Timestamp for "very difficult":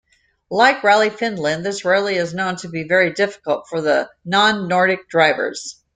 2.87-3.67